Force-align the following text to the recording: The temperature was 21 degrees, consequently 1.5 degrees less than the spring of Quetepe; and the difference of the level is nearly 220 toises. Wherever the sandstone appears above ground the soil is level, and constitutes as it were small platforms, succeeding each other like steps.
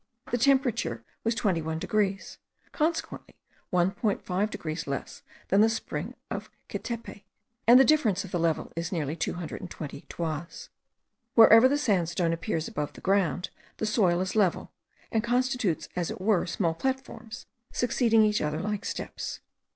The 0.31 0.37
temperature 0.39 1.03
was 1.23 1.35
21 1.35 1.77
degrees, 1.77 2.39
consequently 2.71 3.35
1.5 3.71 4.49
degrees 4.49 4.87
less 4.87 5.21
than 5.49 5.61
the 5.61 5.69
spring 5.69 6.15
of 6.31 6.49
Quetepe; 6.69 7.23
and 7.67 7.79
the 7.79 7.85
difference 7.85 8.25
of 8.25 8.31
the 8.31 8.39
level 8.39 8.73
is 8.75 8.91
nearly 8.91 9.15
220 9.15 10.01
toises. 10.09 10.69
Wherever 11.35 11.67
the 11.67 11.77
sandstone 11.77 12.33
appears 12.33 12.67
above 12.67 12.93
ground 12.93 13.51
the 13.77 13.85
soil 13.85 14.21
is 14.21 14.35
level, 14.35 14.71
and 15.11 15.23
constitutes 15.23 15.87
as 15.95 16.09
it 16.09 16.19
were 16.19 16.47
small 16.47 16.73
platforms, 16.73 17.45
succeeding 17.71 18.23
each 18.23 18.41
other 18.41 18.59
like 18.59 18.85
steps. 18.85 19.39